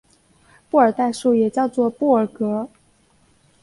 [0.67, 2.67] 布尔代数也叫做布尔格。